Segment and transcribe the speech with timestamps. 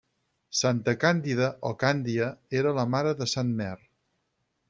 [0.59, 3.71] Santa Càndida o Càndia era la mare de Sant Mer.